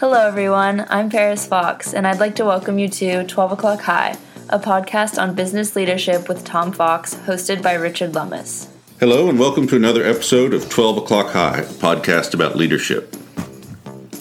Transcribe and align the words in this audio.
Hello, 0.00 0.26
everyone. 0.26 0.86
I'm 0.88 1.10
Paris 1.10 1.46
Fox, 1.46 1.92
and 1.92 2.06
I'd 2.06 2.20
like 2.20 2.34
to 2.36 2.44
welcome 2.46 2.78
you 2.78 2.88
to 2.88 3.22
12 3.22 3.52
O'Clock 3.52 3.82
High, 3.82 4.16
a 4.48 4.58
podcast 4.58 5.20
on 5.20 5.34
business 5.34 5.76
leadership 5.76 6.26
with 6.26 6.42
Tom 6.42 6.72
Fox, 6.72 7.14
hosted 7.14 7.62
by 7.62 7.74
Richard 7.74 8.14
Lummis. 8.14 8.70
Hello, 8.98 9.28
and 9.28 9.38
welcome 9.38 9.66
to 9.66 9.76
another 9.76 10.02
episode 10.02 10.54
of 10.54 10.70
12 10.70 10.96
O'Clock 10.96 11.32
High, 11.32 11.58
a 11.58 11.64
podcast 11.64 12.32
about 12.32 12.56
leadership. 12.56 13.14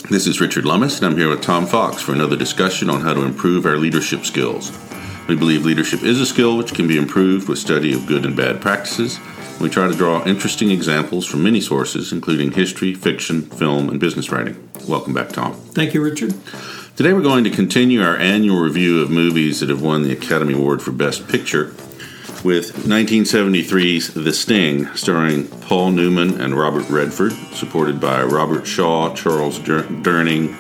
This 0.10 0.28
is 0.28 0.42
Richard 0.42 0.66
Lummis, 0.66 0.98
and 0.98 1.06
I'm 1.06 1.18
here 1.18 1.30
with 1.30 1.42
Tom 1.42 1.66
Fox 1.66 2.02
for 2.02 2.12
another 2.12 2.36
discussion 2.36 2.90
on 2.90 3.00
how 3.00 3.14
to 3.14 3.22
improve 3.22 3.66
our 3.66 3.78
leadership 3.78 4.26
skills. 4.26 4.78
We 5.30 5.38
believe 5.38 5.64
leadership 5.64 6.04
is 6.04 6.20
a 6.20 6.26
skill 6.26 6.58
which 6.58 6.74
can 6.74 6.90
be 6.90 6.98
improved 6.98 7.48
with 7.48 7.58
study 7.58 7.94
of 7.94 8.06
good 8.06 8.26
and 8.26 8.36
bad 8.36 8.60
practices. 8.60 9.18
We 9.60 9.70
try 9.70 9.90
to 9.90 9.94
draw 9.94 10.26
interesting 10.26 10.72
examples 10.72 11.26
from 11.26 11.44
many 11.44 11.60
sources, 11.60 12.14
including 12.14 12.54
history, 12.54 12.94
fiction, 12.94 13.42
film, 13.42 13.90
and 13.90 14.00
business 14.00 14.32
writing. 14.32 14.70
Welcome 14.88 15.14
back, 15.14 15.30
Tom. 15.30 15.54
Thank 15.54 15.94
you, 15.94 16.02
Richard. 16.02 16.34
Today 16.96 17.12
we're 17.12 17.22
going 17.22 17.44
to 17.44 17.50
continue 17.50 18.02
our 18.02 18.16
annual 18.16 18.60
review 18.60 19.02
of 19.02 19.10
movies 19.10 19.60
that 19.60 19.68
have 19.68 19.82
won 19.82 20.04
the 20.04 20.14
Academy 20.14 20.54
Award 20.54 20.82
for 20.82 20.92
Best 20.92 21.28
Picture 21.28 21.74
with 22.44 22.74
1973's 22.86 24.14
The 24.14 24.32
Sting, 24.32 24.88
starring 24.96 25.48
Paul 25.48 25.92
Newman 25.92 26.40
and 26.40 26.58
Robert 26.58 26.90
Redford, 26.90 27.34
supported 27.54 28.00
by 28.00 28.24
Robert 28.24 28.66
Shaw, 28.66 29.14
Charles 29.14 29.60
Durning, 29.60 30.56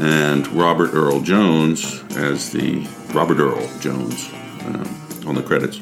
and 0.00 0.46
Robert 0.48 0.94
Earl 0.94 1.20
Jones 1.20 2.02
as 2.16 2.50
the 2.52 2.86
Robert 3.12 3.38
Earl 3.38 3.68
Jones 3.80 4.30
uh, 4.62 5.28
on 5.28 5.34
the 5.34 5.42
credits. 5.42 5.80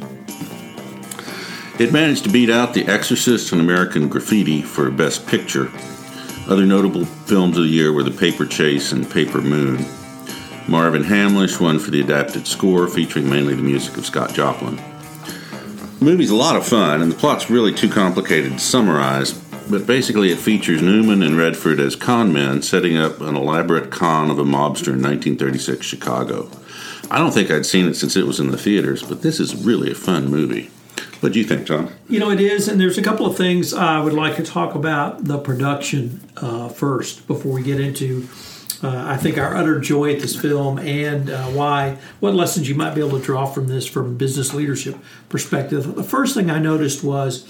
It 1.78 1.92
managed 1.92 2.24
to 2.24 2.30
beat 2.30 2.50
out 2.50 2.74
The 2.74 2.86
Exorcist 2.86 3.52
and 3.52 3.60
American 3.60 4.08
Graffiti 4.08 4.62
for 4.62 4.90
Best 4.90 5.26
Picture 5.26 5.70
other 6.48 6.64
notable 6.64 7.04
films 7.04 7.58
of 7.58 7.64
the 7.64 7.68
year 7.68 7.92
were 7.92 8.02
The 8.02 8.10
Paper 8.10 8.46
Chase 8.46 8.92
and 8.92 9.08
Paper 9.10 9.42
Moon. 9.42 9.84
Marvin 10.66 11.04
Hamlisch 11.04 11.60
won 11.60 11.78
for 11.78 11.90
the 11.90 12.00
adapted 12.00 12.46
score, 12.46 12.88
featuring 12.88 13.28
mainly 13.28 13.54
the 13.54 13.62
music 13.62 13.98
of 13.98 14.06
Scott 14.06 14.32
Joplin. 14.32 14.76
The 14.76 16.04
movie's 16.04 16.30
a 16.30 16.34
lot 16.34 16.56
of 16.56 16.66
fun, 16.66 17.02
and 17.02 17.12
the 17.12 17.16
plot's 17.16 17.50
really 17.50 17.74
too 17.74 17.90
complicated 17.90 18.52
to 18.52 18.58
summarize, 18.60 19.34
but 19.70 19.86
basically 19.86 20.30
it 20.30 20.38
features 20.38 20.80
Newman 20.80 21.22
and 21.22 21.36
Redford 21.36 21.80
as 21.80 21.94
con 21.94 22.32
men 22.32 22.62
setting 22.62 22.96
up 22.96 23.20
an 23.20 23.36
elaborate 23.36 23.90
con 23.90 24.30
of 24.30 24.38
a 24.38 24.44
mobster 24.44 24.94
in 24.94 25.02
1936 25.02 25.84
Chicago. 25.84 26.50
I 27.10 27.18
don't 27.18 27.32
think 27.32 27.50
I'd 27.50 27.66
seen 27.66 27.86
it 27.86 27.94
since 27.94 28.16
it 28.16 28.26
was 28.26 28.40
in 28.40 28.50
the 28.50 28.56
theaters, 28.56 29.02
but 29.02 29.20
this 29.20 29.38
is 29.38 29.54
really 29.54 29.90
a 29.90 29.94
fun 29.94 30.30
movie. 30.30 30.70
What 31.20 31.32
do 31.32 31.38
you 31.38 31.44
think, 31.44 31.66
Tom? 31.66 31.90
You 32.08 32.20
know, 32.20 32.30
it 32.30 32.40
is, 32.40 32.68
and 32.68 32.80
there's 32.80 32.98
a 32.98 33.02
couple 33.02 33.26
of 33.26 33.36
things 33.36 33.74
I 33.74 34.00
would 34.00 34.12
like 34.12 34.36
to 34.36 34.42
talk 34.42 34.74
about 34.74 35.24
the 35.24 35.38
production 35.38 36.20
uh, 36.36 36.68
first 36.68 37.26
before 37.26 37.52
we 37.52 37.62
get 37.62 37.80
into. 37.80 38.28
Uh, 38.80 39.04
I 39.08 39.16
think 39.16 39.36
our 39.38 39.56
utter 39.56 39.80
joy 39.80 40.14
at 40.14 40.20
this 40.20 40.40
film 40.40 40.78
and 40.78 41.28
uh, 41.28 41.46
why, 41.46 41.98
what 42.20 42.34
lessons 42.34 42.68
you 42.68 42.76
might 42.76 42.94
be 42.94 43.00
able 43.00 43.18
to 43.18 43.24
draw 43.24 43.44
from 43.44 43.66
this 43.66 43.86
from 43.86 44.06
a 44.06 44.14
business 44.14 44.54
leadership 44.54 44.96
perspective. 45.28 45.96
The 45.96 46.04
first 46.04 46.34
thing 46.34 46.48
I 46.48 46.60
noticed 46.60 47.02
was 47.02 47.44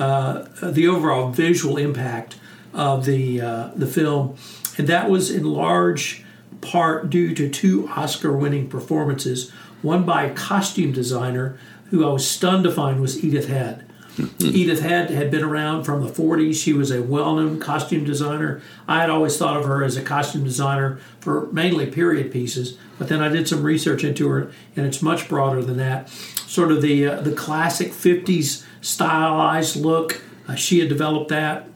uh, 0.00 0.48
the 0.62 0.88
overall 0.88 1.30
visual 1.30 1.76
impact 1.76 2.36
of 2.72 3.04
the 3.04 3.42
uh, 3.42 3.70
the 3.76 3.86
film, 3.86 4.36
and 4.78 4.88
that 4.88 5.10
was 5.10 5.30
in 5.30 5.44
large 5.44 6.24
part 6.62 7.10
due 7.10 7.34
to 7.34 7.50
two 7.50 7.86
Oscar-winning 7.88 8.68
performances. 8.68 9.50
One 9.82 10.04
by 10.04 10.30
costume 10.30 10.92
designer 10.92 11.58
who 11.92 12.08
I 12.08 12.10
was 12.10 12.28
stunned 12.28 12.64
to 12.64 12.72
find 12.72 13.00
was 13.00 13.22
Edith 13.22 13.48
Head. 13.48 13.84
Mm-hmm. 14.16 14.56
Edith 14.56 14.80
Head 14.80 15.10
had 15.10 15.30
been 15.30 15.44
around 15.44 15.84
from 15.84 16.02
the 16.02 16.10
40s. 16.10 16.54
She 16.54 16.72
was 16.72 16.90
a 16.90 17.02
well 17.02 17.36
known 17.36 17.60
costume 17.60 18.04
designer. 18.04 18.62
I 18.88 19.00
had 19.00 19.10
always 19.10 19.36
thought 19.36 19.58
of 19.58 19.66
her 19.66 19.84
as 19.84 19.96
a 19.96 20.02
costume 20.02 20.42
designer 20.42 20.98
for 21.20 21.52
mainly 21.52 21.86
period 21.86 22.32
pieces, 22.32 22.78
but 22.98 23.08
then 23.08 23.20
I 23.20 23.28
did 23.28 23.46
some 23.46 23.62
research 23.62 24.04
into 24.04 24.26
her, 24.30 24.50
and 24.74 24.86
it's 24.86 25.02
much 25.02 25.28
broader 25.28 25.62
than 25.62 25.76
that. 25.76 26.08
Sort 26.08 26.72
of 26.72 26.80
the, 26.80 27.06
uh, 27.06 27.20
the 27.20 27.32
classic 27.32 27.92
50s 27.92 28.64
stylized 28.80 29.76
look. 29.76 30.22
Uh, 30.48 30.54
she 30.54 30.78
had 30.78 30.88
developed 30.88 31.28
that. 31.28 31.68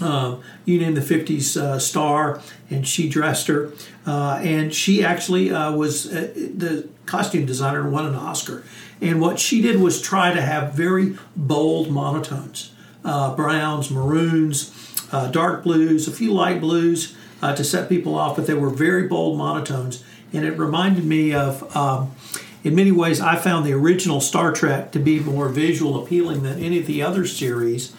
Uh, 0.00 0.38
you 0.64 0.80
name 0.80 0.94
the 0.94 1.00
50s 1.00 1.56
uh, 1.56 1.78
star, 1.78 2.40
and 2.70 2.86
she 2.86 3.08
dressed 3.08 3.46
her. 3.46 3.72
Uh, 4.04 4.40
and 4.42 4.74
she 4.74 5.04
actually 5.04 5.52
uh, 5.52 5.72
was 5.72 6.12
uh, 6.12 6.32
the 6.34 6.88
costume 7.06 7.46
designer 7.46 7.80
and 7.80 7.92
won 7.92 8.06
an 8.06 8.14
Oscar. 8.14 8.64
And 9.00 9.20
what 9.20 9.38
she 9.38 9.62
did 9.62 9.80
was 9.80 10.00
try 10.00 10.32
to 10.32 10.40
have 10.40 10.74
very 10.74 11.16
bold 11.36 11.88
monotones 11.88 12.70
uh, 13.04 13.34
browns, 13.34 13.90
maroons, 13.90 14.72
uh, 15.12 15.30
dark 15.30 15.62
blues, 15.62 16.08
a 16.08 16.12
few 16.12 16.32
light 16.32 16.60
blues 16.60 17.16
uh, 17.40 17.54
to 17.54 17.64
set 17.64 17.88
people 17.88 18.14
off, 18.14 18.36
but 18.36 18.46
they 18.46 18.54
were 18.54 18.70
very 18.70 19.06
bold 19.06 19.38
monotones. 19.38 20.02
And 20.32 20.44
it 20.44 20.58
reminded 20.58 21.04
me 21.04 21.32
of, 21.32 21.74
um, 21.74 22.14
in 22.64 22.74
many 22.74 22.92
ways, 22.92 23.20
I 23.20 23.36
found 23.36 23.64
the 23.64 23.72
original 23.72 24.20
Star 24.20 24.52
Trek 24.52 24.92
to 24.92 24.98
be 24.98 25.20
more 25.20 25.48
visual 25.48 26.02
appealing 26.02 26.42
than 26.42 26.62
any 26.62 26.80
of 26.80 26.86
the 26.86 27.02
other 27.02 27.24
series, 27.24 27.94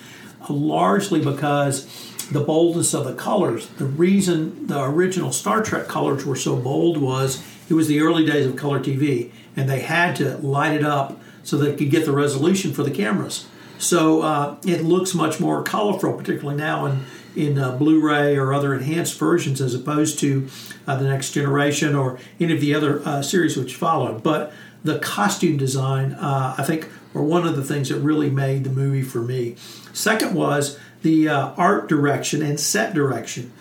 largely 0.47 1.23
because 1.23 1.87
the 2.31 2.41
boldness 2.41 2.93
of 2.93 3.05
the 3.05 3.16
colors. 3.16 3.67
The 3.67 3.85
reason 3.85 4.67
the 4.67 4.83
original 4.83 5.31
Star 5.31 5.63
Trek 5.63 5.87
colors 5.87 6.25
were 6.25 6.35
so 6.35 6.55
bold 6.55 6.97
was 6.97 7.43
it 7.69 7.73
was 7.73 7.87
the 7.87 8.01
early 8.01 8.25
days 8.25 8.45
of 8.45 8.55
color 8.55 8.79
TV 8.79 9.31
and 9.59 9.70
they 9.70 9.81
had 9.81 10.16
to 10.16 10.38
light 10.38 10.74
it 10.74 10.84
up 10.84 11.20
so 11.44 11.58
they 11.58 11.75
could 11.75 11.90
get 11.90 12.06
the 12.06 12.12
resolution 12.12 12.72
for 12.74 12.84
the 12.84 12.92
cameras. 12.92 13.47
So 13.78 14.22
uh, 14.22 14.58
it 14.66 14.84
looks 14.84 15.14
much 15.14 15.40
more 15.40 15.64
colorful, 15.64 16.14
particularly 16.14 16.58
now 16.58 16.86
in 16.86 17.06
in 17.36 17.59
uh, 17.59 17.78
Blu-ray 17.78 18.36
or 18.36 18.53
other 18.53 18.74
enhanced 18.74 19.18
versions, 19.20 19.62
as 19.62 19.75
opposed 19.75 20.20
to 20.20 20.47
uh, 20.88 20.96
the 20.96 21.06
Next 21.06 21.31
Generation 21.31 21.96
or 21.96 22.18
any 22.40 22.53
of 22.53 22.59
the 22.59 22.74
other 22.74 23.02
uh, 23.06 23.22
series 23.22 23.56
which 23.56 23.75
followed. 23.75 24.24
But 24.24 24.52
the 24.84 25.00
costume 25.00 25.56
design, 25.56 26.14
uh, 26.14 26.56
I 26.58 26.64
think, 26.64 26.90
were 27.14 27.24
one 27.24 27.47
of 27.47 27.56
the 27.56 27.64
things 27.64 27.90
that 27.90 27.97
really 27.97 28.30
made 28.30 28.64
the 28.64 28.70
movie 28.72 29.03
for 29.03 29.22
me. 29.22 29.56
Second 29.94 30.34
was 30.34 30.80
the 31.02 31.30
uh, 31.30 31.52
art 31.56 31.88
direction 31.88 32.41
and 32.41 32.59
set 32.59 32.94
direction. 32.94 33.52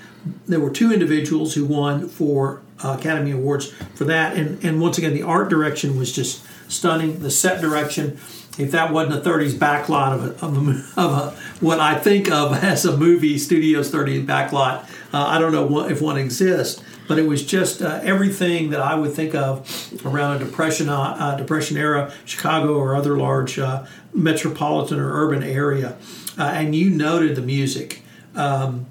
There 0.46 0.60
were 0.60 0.70
two 0.70 0.92
individuals 0.92 1.54
who 1.54 1.64
won 1.64 2.08
for 2.08 2.62
Academy 2.82 3.32
Awards 3.32 3.70
for 3.94 4.04
that. 4.04 4.36
And, 4.36 4.62
and 4.64 4.80
once 4.80 4.98
again, 4.98 5.14
the 5.14 5.22
art 5.22 5.48
direction 5.48 5.98
was 5.98 6.12
just 6.12 6.44
stunning. 6.68 7.20
The 7.20 7.30
set 7.30 7.60
direction, 7.60 8.18
if 8.58 8.70
that 8.72 8.92
wasn't 8.92 9.26
a 9.26 9.28
30s 9.28 9.52
backlot 9.52 10.14
of, 10.14 10.42
a, 10.42 10.46
of, 10.46 10.68
a, 10.68 11.00
of 11.00 11.12
a, 11.12 11.30
what 11.64 11.80
I 11.80 11.98
think 11.98 12.30
of 12.30 12.52
as 12.64 12.84
a 12.84 12.96
movie 12.96 13.38
studio's 13.38 13.90
30s 13.90 14.24
backlot, 14.24 14.88
uh, 15.12 15.24
I 15.26 15.38
don't 15.38 15.52
know 15.52 15.66
what, 15.66 15.90
if 15.90 16.02
one 16.02 16.18
exists, 16.18 16.82
but 17.08 17.18
it 17.18 17.26
was 17.26 17.44
just 17.44 17.80
uh, 17.80 18.00
everything 18.02 18.70
that 18.70 18.80
I 18.80 18.94
would 18.94 19.14
think 19.14 19.34
of 19.34 19.66
around 20.04 20.42
a 20.42 20.44
depression 20.44 20.90
uh, 20.90 21.16
uh, 21.18 21.36
depression 21.36 21.78
era 21.78 22.12
Chicago 22.26 22.76
or 22.76 22.94
other 22.94 23.16
large 23.16 23.58
uh, 23.58 23.86
metropolitan 24.12 24.98
or 24.98 25.10
urban 25.24 25.42
area. 25.42 25.96
and 26.36 26.76
you 26.76 26.90
noted 26.90 27.34
the 27.34 27.42
music. 27.42 28.02
Um, 28.34 28.86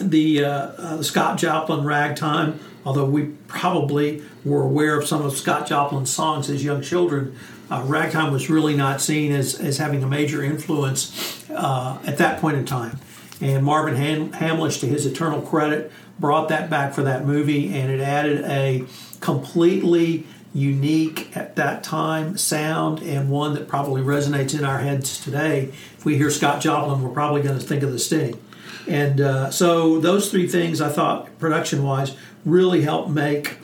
the, 0.00 0.38
the 0.38 1.02
Scott 1.02 1.38
Joplin 1.38 1.84
ragtime 1.84 2.58
although 2.84 3.04
we 3.04 3.24
probably 3.48 4.22
were 4.44 4.62
aware 4.62 4.98
of 4.98 5.06
some 5.06 5.22
of 5.22 5.36
Scott 5.36 5.66
Joplin's 5.66 6.10
songs 6.10 6.50
as 6.50 6.64
young 6.64 6.82
children, 6.82 7.36
uh, 7.70 7.82
ragtime 7.86 8.32
was 8.32 8.50
really 8.50 8.76
not 8.76 9.00
seen 9.00 9.32
as, 9.32 9.58
as 9.58 9.78
having 9.78 10.02
a 10.02 10.06
major 10.06 10.42
influence 10.42 11.48
uh, 11.50 11.98
at 12.04 12.18
that 12.18 12.40
point 12.40 12.56
in 12.56 12.64
time. 12.66 12.98
And 13.40 13.64
Marvin 13.64 13.96
Ham- 13.96 14.32
Hamlisch, 14.32 14.80
to 14.80 14.86
his 14.86 15.06
eternal 15.06 15.40
credit, 15.40 15.90
brought 16.18 16.48
that 16.48 16.70
back 16.70 16.92
for 16.94 17.02
that 17.02 17.24
movie, 17.26 17.74
and 17.74 17.90
it 17.90 18.00
added 18.00 18.44
a 18.44 18.84
completely 19.20 20.26
unique 20.52 21.36
at 21.36 21.56
that 21.56 21.82
time 21.82 22.38
sound 22.38 23.02
and 23.02 23.28
one 23.28 23.54
that 23.54 23.66
probably 23.66 24.00
resonates 24.00 24.56
in 24.56 24.64
our 24.64 24.78
heads 24.78 25.22
today. 25.22 25.64
If 25.98 26.04
we 26.04 26.16
hear 26.16 26.30
Scott 26.30 26.60
Joplin, 26.60 27.02
we're 27.02 27.10
probably 27.10 27.42
going 27.42 27.58
to 27.58 27.64
think 27.64 27.82
of 27.82 27.90
the 27.90 27.98
Sting. 27.98 28.40
And 28.86 29.20
uh, 29.20 29.50
so 29.50 29.98
those 30.00 30.30
three 30.30 30.46
things 30.46 30.80
I 30.80 30.88
thought 30.88 31.38
production 31.38 31.82
wise 31.82 32.16
really 32.44 32.82
helped 32.82 33.10
make 33.10 33.58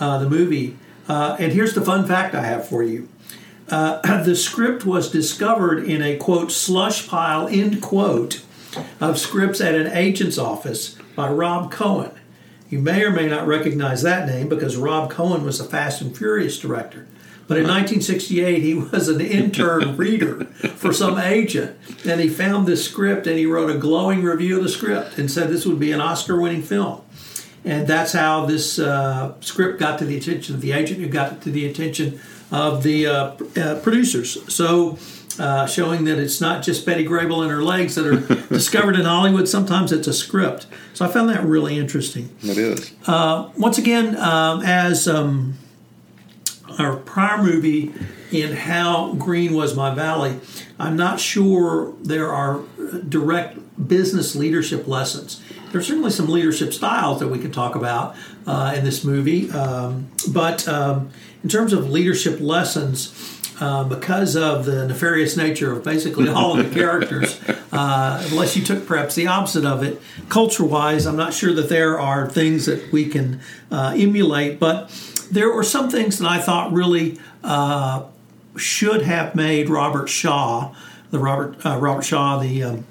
uh, 0.00 0.18
the 0.18 0.28
movie. 0.28 0.76
Uh, 1.08 1.36
and 1.38 1.52
here's 1.52 1.74
the 1.74 1.82
fun 1.82 2.06
fact 2.06 2.34
I 2.34 2.42
have 2.42 2.68
for 2.68 2.82
you. 2.82 3.08
Uh, 3.68 4.22
the 4.22 4.36
script 4.36 4.84
was 4.84 5.10
discovered 5.10 5.84
in 5.84 6.02
a 6.02 6.16
quote 6.16 6.52
slush 6.52 7.08
pile 7.08 7.48
end 7.48 7.82
quote 7.82 8.42
of 9.00 9.18
scripts 9.18 9.60
at 9.60 9.74
an 9.74 9.88
agent's 9.88 10.38
office 10.38 10.96
by 11.14 11.30
Rob 11.30 11.70
Cohen. 11.70 12.12
You 12.70 12.78
may 12.78 13.04
or 13.04 13.10
may 13.10 13.28
not 13.28 13.46
recognize 13.46 14.02
that 14.02 14.26
name 14.26 14.48
because 14.48 14.76
Rob 14.76 15.10
Cohen 15.10 15.44
was 15.44 15.60
a 15.60 15.64
Fast 15.64 16.00
and 16.00 16.16
Furious 16.16 16.58
director. 16.58 17.06
But 17.48 17.58
in 17.58 17.64
1968, 17.64 18.62
he 18.62 18.74
was 18.74 19.08
an 19.08 19.20
intern 19.20 19.96
reader 19.98 20.44
for 20.76 20.92
some 20.92 21.18
agent, 21.18 21.76
and 22.06 22.20
he 22.20 22.28
found 22.28 22.66
this 22.66 22.84
script 22.84 23.26
and 23.26 23.38
he 23.38 23.46
wrote 23.46 23.70
a 23.70 23.78
glowing 23.78 24.22
review 24.22 24.58
of 24.58 24.62
the 24.62 24.68
script 24.68 25.18
and 25.18 25.30
said 25.30 25.50
this 25.50 25.66
would 25.66 25.80
be 25.80 25.92
an 25.92 26.00
Oscar 26.00 26.40
winning 26.40 26.62
film. 26.62 27.02
And 27.64 27.86
that's 27.86 28.12
how 28.12 28.46
this 28.46 28.78
uh, 28.78 29.34
script 29.40 29.78
got 29.78 29.98
to 30.00 30.04
the 30.04 30.16
attention 30.16 30.54
of 30.54 30.60
the 30.60 30.72
agent, 30.72 31.00
who 31.00 31.08
got 31.08 31.32
it 31.32 31.42
to 31.42 31.50
the 31.50 31.66
attention 31.66 32.20
of 32.50 32.82
the 32.82 33.06
uh, 33.06 33.36
uh, 33.56 33.80
producers. 33.80 34.38
So 34.52 34.98
uh, 35.38 35.66
showing 35.66 36.04
that 36.04 36.18
it's 36.18 36.40
not 36.40 36.62
just 36.62 36.84
Betty 36.84 37.06
Grable 37.06 37.42
and 37.42 37.50
her 37.50 37.62
legs 37.62 37.94
that 37.94 38.06
are 38.06 38.46
discovered 38.48 38.96
in 38.96 39.04
Hollywood. 39.04 39.48
Sometimes 39.48 39.92
it's 39.92 40.08
a 40.08 40.12
script. 40.12 40.66
So 40.92 41.04
I 41.04 41.08
found 41.08 41.28
that 41.30 41.44
really 41.44 41.78
interesting. 41.78 42.34
It 42.42 42.58
is. 42.58 42.92
Once 43.06 43.78
again, 43.78 44.16
um, 44.16 44.62
as 44.62 45.06
um, 45.06 45.56
our 46.78 46.96
prior 46.96 47.42
movie 47.42 47.92
in 48.30 48.52
How 48.52 49.14
Green 49.14 49.54
Was 49.54 49.76
My 49.76 49.94
Valley, 49.94 50.40
I'm 50.78 50.96
not 50.96 51.20
sure 51.20 51.92
there 52.02 52.32
are 52.32 52.62
direct 53.08 53.58
business 53.88 54.34
leadership 54.34 54.86
lessons. 54.86 55.42
There's 55.70 55.86
certainly 55.86 56.10
some 56.10 56.28
leadership 56.28 56.72
styles 56.72 57.20
that 57.20 57.28
we 57.28 57.38
could 57.38 57.52
talk 57.52 57.74
about 57.74 58.14
uh, 58.46 58.74
in 58.76 58.84
this 58.84 59.04
movie, 59.04 59.50
um, 59.50 60.10
but 60.28 60.68
um, 60.68 61.10
in 61.42 61.48
terms 61.48 61.72
of 61.72 61.90
leadership 61.90 62.40
lessons, 62.40 63.40
uh, 63.60 63.84
because 63.84 64.34
of 64.34 64.64
the 64.64 64.88
nefarious 64.88 65.36
nature 65.36 65.72
of 65.72 65.84
basically 65.84 66.28
all 66.28 66.58
of 66.58 66.68
the 66.68 66.74
characters, 66.80 67.40
uh, 67.70 68.26
unless 68.30 68.56
you 68.56 68.64
took 68.64 68.86
perhaps 68.86 69.14
the 69.14 69.26
opposite 69.26 69.64
of 69.64 69.82
it, 69.82 70.00
culture 70.28 70.64
wise, 70.64 71.06
I'm 71.06 71.16
not 71.16 71.32
sure 71.32 71.54
that 71.54 71.68
there 71.68 71.98
are 72.00 72.28
things 72.28 72.66
that 72.66 72.92
we 72.92 73.06
can 73.06 73.40
uh, 73.70 73.94
emulate, 73.96 74.58
but 74.58 74.90
there 75.32 75.50
were 75.50 75.64
some 75.64 75.90
things 75.90 76.18
that 76.18 76.28
I 76.28 76.38
thought 76.38 76.72
really 76.72 77.18
uh, 77.42 78.04
should 78.56 79.02
have 79.02 79.34
made 79.34 79.70
Robert 79.70 80.08
Shaw, 80.08 80.74
the 81.10 81.18
Robert 81.18 81.64
uh, 81.64 81.78
Robert 81.78 82.02
Shaw, 82.02 82.38
the 82.38 82.62
um, 82.62 82.84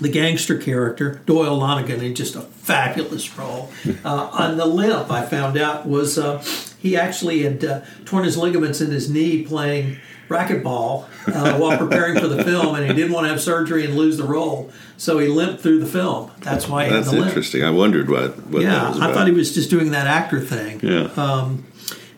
the 0.00 0.08
gangster 0.08 0.58
character, 0.58 1.20
Doyle 1.26 1.58
Lonnegan, 1.58 2.02
in 2.02 2.14
just 2.14 2.36
a 2.36 2.40
fabulous 2.40 3.36
role. 3.38 3.70
Uh, 4.04 4.28
on 4.32 4.56
the 4.56 4.66
limp, 4.66 5.10
I 5.10 5.24
found 5.26 5.56
out 5.56 5.86
was 5.86 6.16
uh, 6.16 6.44
he 6.78 6.96
actually 6.96 7.42
had 7.42 7.64
uh, 7.64 7.80
torn 8.04 8.24
his 8.24 8.36
ligaments 8.36 8.80
in 8.80 8.90
his 8.90 9.10
knee 9.10 9.44
playing 9.44 9.98
racquetball 10.28 11.04
uh, 11.28 11.56
while 11.58 11.78
preparing 11.78 12.18
for 12.18 12.26
the 12.26 12.42
film, 12.42 12.74
and 12.74 12.86
he 12.86 12.92
didn't 12.92 13.12
want 13.12 13.24
to 13.24 13.30
have 13.30 13.40
surgery 13.40 13.84
and 13.84 13.94
lose 13.94 14.16
the 14.16 14.24
role, 14.24 14.70
so 14.96 15.18
he 15.18 15.28
limped 15.28 15.62
through 15.62 15.78
the 15.78 15.86
film. 15.86 16.30
That's 16.40 16.68
why 16.68 16.86
he 16.86 16.90
That's 16.90 17.06
had 17.06 17.14
the 17.14 17.18
limp. 17.20 17.28
interesting. 17.28 17.62
I 17.64 17.70
wondered 17.70 18.10
what, 18.10 18.46
what 18.46 18.62
Yeah, 18.62 18.92
I 19.00 19.12
thought 19.12 19.26
he 19.26 19.32
was 19.32 19.54
just 19.54 19.70
doing 19.70 19.92
that 19.92 20.06
actor 20.06 20.40
thing. 20.40 20.80
Yeah. 20.82 21.10
Um, 21.16 21.66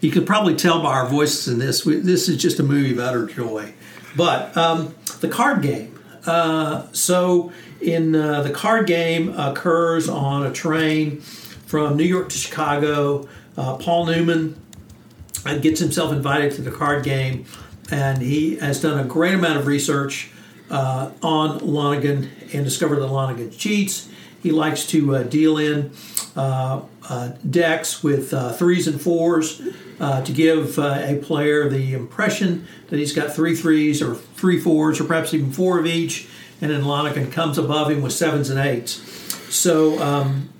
you 0.01 0.11
could 0.11 0.27
probably 0.27 0.55
tell 0.55 0.83
by 0.83 0.93
our 0.93 1.07
voices 1.07 1.53
in 1.53 1.59
this. 1.59 1.85
We, 1.85 1.97
this 1.97 2.29
is 2.29 2.41
just 2.41 2.59
a 2.61 2.63
movie 2.63 2.93
of 2.93 2.99
utter 3.01 3.27
joy. 3.27 3.75
But 4.17 4.57
um, 4.57 4.95
the 5.21 5.29
card 5.29 5.63
game. 5.63 5.99
Uh, 6.27 6.87
so, 6.93 7.53
in 7.81 8.15
uh, 8.15 8.43
the 8.43 8.51
card 8.51 8.87
game 8.87 9.31
occurs 9.39 10.09
on 10.09 10.47
a 10.47 10.53
train 10.53 11.21
from 11.21 11.97
New 11.97 12.05
York 12.05 12.29
to 12.31 12.37
Chicago. 12.37 13.29
Uh, 13.59 13.77
Paul 13.77 14.07
Newman 14.07 14.57
uh, 15.45 15.59
gets 15.59 15.81
himself 15.81 16.13
invited 16.13 16.53
to 16.53 16.63
the 16.63 16.71
card 16.71 17.03
game, 17.05 17.45
and 17.91 18.23
he 18.23 18.57
has 18.57 18.81
done 18.81 19.01
a 19.01 19.05
great 19.05 19.35
amount 19.35 19.59
of 19.59 19.67
research 19.67 20.31
uh, 20.71 21.11
on 21.23 21.59
Lonnegan 21.59 22.29
and 22.55 22.65
discovered 22.65 23.01
that 23.01 23.09
Lonnegan 23.09 23.51
cheats. 23.59 24.09
He 24.43 24.53
likes 24.53 24.87
to 24.87 25.17
uh, 25.17 25.23
deal 25.25 25.59
in 25.59 25.91
uh, 26.37 26.83
uh, 27.09 27.33
decks 27.51 28.05
with 28.05 28.31
threes 28.57 28.87
and 28.87 29.01
fours 29.01 29.61
to 29.99 30.33
give 30.33 30.79
a 30.79 31.19
player 31.21 31.69
the 31.69 31.95
impression 31.95 32.69
that 32.91 32.99
he's 32.99 33.13
got 33.13 33.35
three 33.35 33.57
threes 33.57 34.01
or 34.01 34.15
three 34.15 34.61
fours 34.61 35.01
or 35.01 35.05
perhaps 35.05 35.35
even 35.35 35.51
four 35.51 35.81
of 35.81 35.87
each, 35.87 36.29
and 36.61 36.71
then 36.71 36.83
Lonnegan 36.83 37.33
comes 37.33 37.59
above 37.59 37.91
him 37.91 38.03
with 38.03 38.13
sevens 38.13 38.51
and 38.51 38.61
eights. 38.61 39.03
So 39.53 40.01
um, 40.01 40.51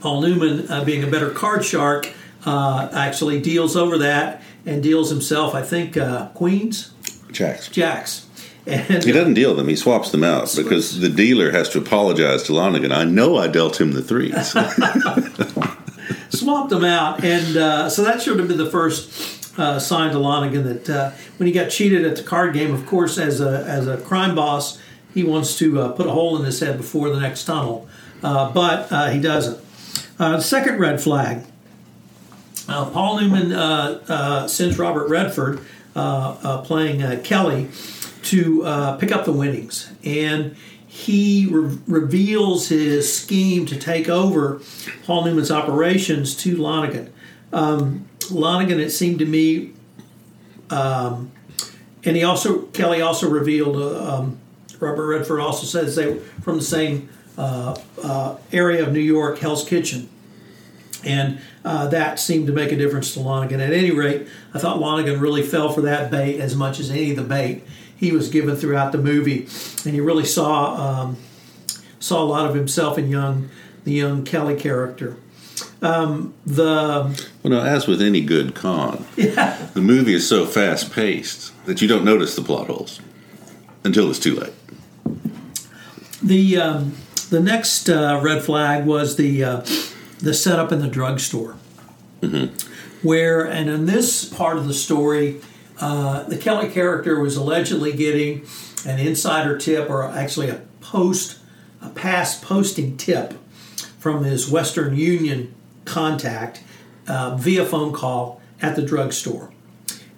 Paul 0.00 0.20
Newman, 0.22 0.70
uh, 0.70 0.84
being 0.84 1.02
a 1.02 1.06
better 1.06 1.30
card 1.30 1.64
shark, 1.64 2.12
uh, 2.46 2.88
actually 2.92 3.40
deals 3.40 3.76
over 3.76 3.98
that 3.98 4.42
and 4.64 4.82
deals 4.82 5.10
himself, 5.10 5.54
I 5.54 5.62
think, 5.62 5.96
uh, 5.96 6.28
queens, 6.28 6.92
Jacks. 7.32 7.68
jacks. 7.68 8.26
And 8.66 9.02
He 9.02 9.12
doesn't 9.12 9.34
deal 9.34 9.54
them. 9.54 9.68
He 9.68 9.76
swaps 9.76 10.10
them 10.10 10.22
out 10.22 10.52
because 10.54 11.00
the 11.00 11.08
dealer 11.08 11.50
has 11.52 11.70
to 11.70 11.78
apologize 11.78 12.42
to 12.44 12.52
Lonnegan. 12.52 12.92
I 12.92 13.04
know 13.04 13.38
I 13.38 13.48
dealt 13.48 13.80
him 13.80 13.92
the 13.92 14.02
threes. 14.02 14.52
swapped 16.30 16.70
them 16.70 16.84
out, 16.84 17.24
and 17.24 17.56
uh, 17.56 17.88
so 17.88 18.04
that 18.04 18.20
should 18.20 18.38
have 18.38 18.48
been 18.48 18.58
the 18.58 18.70
first 18.70 19.58
uh, 19.58 19.78
sign 19.78 20.12
to 20.12 20.18
Lonnegan 20.18 20.64
that 20.64 20.90
uh, 20.90 21.10
when 21.38 21.46
he 21.46 21.52
got 21.52 21.70
cheated 21.70 22.04
at 22.04 22.16
the 22.16 22.22
card 22.22 22.54
game, 22.54 22.74
of 22.74 22.86
course, 22.86 23.18
as 23.18 23.40
a 23.40 23.64
as 23.66 23.86
a 23.86 23.96
crime 23.98 24.34
boss, 24.34 24.78
he 25.14 25.24
wants 25.24 25.56
to 25.58 25.80
uh, 25.80 25.92
put 25.92 26.06
a 26.06 26.10
hole 26.10 26.38
in 26.38 26.44
his 26.44 26.60
head 26.60 26.76
before 26.76 27.08
the 27.10 27.20
next 27.20 27.44
tunnel, 27.44 27.88
uh, 28.22 28.52
but 28.52 28.90
uh, 28.92 29.08
he 29.10 29.20
doesn't. 29.20 29.64
Uh, 30.18 30.40
second 30.40 30.78
red 30.78 31.00
flag. 31.00 31.44
Uh, 32.68 32.90
Paul 32.90 33.20
Newman 33.20 33.52
uh, 33.52 34.02
uh, 34.08 34.48
sends 34.48 34.78
Robert 34.78 35.08
Redford, 35.08 35.60
uh, 35.94 36.60
playing 36.62 37.22
Kelly, 37.22 37.68
to 38.24 38.96
pick 38.98 39.12
up 39.12 39.24
the 39.24 39.32
winnings. 39.32 39.90
And 40.04 40.56
he 40.86 41.46
re- 41.46 41.78
reveals 41.86 42.68
his 42.68 43.12
scheme 43.12 43.64
to 43.66 43.78
take 43.78 44.08
over 44.08 44.60
Paul 45.04 45.24
Newman's 45.24 45.50
operations 45.50 46.34
to 46.38 46.56
Lonnegan. 46.56 47.10
Um, 47.52 48.08
Lonnegan, 48.30 48.78
it 48.78 48.90
seemed 48.90 49.20
to 49.20 49.26
me, 49.26 49.72
um, 50.70 51.30
and 52.04 52.16
he 52.16 52.24
also, 52.24 52.62
Kelly 52.66 53.00
also 53.00 53.30
revealed, 53.30 53.76
um, 53.76 54.38
Robert 54.80 55.06
Redford 55.06 55.40
also 55.40 55.64
says 55.64 55.96
they 55.96 56.12
were 56.12 56.20
from 56.42 56.56
the 56.56 56.64
same 56.64 57.08
area 57.38 58.86
of 58.86 58.92
New 58.92 59.00
York, 59.00 59.38
Hell's 59.38 59.64
Kitchen 59.66 60.08
and 61.04 61.38
uh, 61.64 61.88
that 61.88 62.18
seemed 62.18 62.46
to 62.46 62.52
make 62.52 62.72
a 62.72 62.76
difference 62.76 63.14
to 63.14 63.20
Lonnegan. 63.20 63.60
At 63.60 63.72
any 63.72 63.90
rate, 63.90 64.26
I 64.54 64.58
thought 64.58 64.78
Lonnegan 64.78 65.20
really 65.20 65.42
fell 65.42 65.72
for 65.72 65.82
that 65.82 66.10
bait 66.10 66.40
as 66.40 66.54
much 66.56 66.80
as 66.80 66.90
any 66.90 67.10
of 67.10 67.16
the 67.16 67.24
bait 67.24 67.64
he 67.96 68.12
was 68.12 68.28
given 68.28 68.56
throughout 68.56 68.92
the 68.92 68.98
movie, 68.98 69.48
and 69.84 69.94
he 69.94 70.00
really 70.00 70.24
saw 70.24 71.02
um, 71.02 71.16
saw 71.98 72.22
a 72.22 72.24
lot 72.24 72.48
of 72.48 72.54
himself 72.54 72.98
in 72.98 73.08
young 73.08 73.50
the 73.84 73.92
young 73.92 74.24
Kelly 74.24 74.56
character. 74.56 75.16
Um, 75.82 76.34
the 76.46 77.26
well, 77.42 77.50
no, 77.50 77.60
as 77.60 77.86
with 77.86 78.02
any 78.02 78.20
good 78.20 78.54
con, 78.54 79.04
the 79.16 79.80
movie 79.80 80.14
is 80.14 80.28
so 80.28 80.46
fast 80.46 80.92
paced 80.92 81.52
that 81.66 81.80
you 81.80 81.88
don't 81.88 82.04
notice 82.04 82.34
the 82.36 82.42
plot 82.42 82.68
holes 82.68 83.00
until 83.84 84.10
it's 84.10 84.18
too 84.18 84.34
late. 84.36 84.52
the 86.22 86.58
um, 86.58 86.94
the 87.30 87.40
next 87.40 87.88
uh, 87.88 88.20
red 88.22 88.42
flag 88.42 88.86
was 88.86 89.16
the 89.16 89.44
uh, 89.44 89.66
the 90.18 90.34
setup 90.34 90.72
in 90.72 90.80
the 90.80 90.88
drugstore, 90.88 91.56
where 93.02 93.44
and 93.44 93.68
in 93.68 93.86
this 93.86 94.24
part 94.24 94.56
of 94.56 94.66
the 94.66 94.74
story, 94.74 95.40
uh, 95.80 96.22
the 96.24 96.36
Kelly 96.36 96.68
character 96.68 97.20
was 97.20 97.36
allegedly 97.36 97.92
getting 97.92 98.44
an 98.86 98.98
insider 98.98 99.58
tip, 99.58 99.90
or 99.90 100.04
actually 100.04 100.48
a 100.48 100.60
post, 100.80 101.38
a 101.82 101.88
past 101.90 102.42
posting 102.42 102.96
tip 102.96 103.34
from 103.98 104.24
his 104.24 104.50
Western 104.50 104.96
Union 104.96 105.54
contact 105.84 106.62
uh, 107.06 107.36
via 107.36 107.64
phone 107.64 107.92
call 107.92 108.40
at 108.60 108.76
the 108.76 108.82
drugstore. 108.82 109.52